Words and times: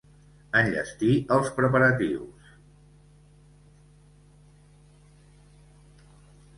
Enllestir 0.59 1.11
els 1.35 1.49
preparatius. 1.57 2.49